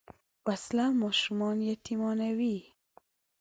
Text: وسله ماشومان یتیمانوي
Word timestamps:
وسله 0.47 0.87
ماشومان 1.01 1.57
یتیمانوي 1.71 2.57